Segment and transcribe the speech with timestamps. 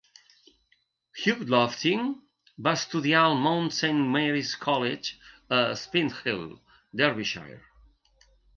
[1.19, 2.07] Hugh Lofting
[2.67, 5.15] va estudiar al Mount Saint Mary's College,
[5.61, 6.45] a Spinkhill
[7.05, 7.63] (Derbyshire).